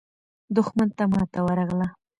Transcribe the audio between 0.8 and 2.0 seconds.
ته ماته ورغله.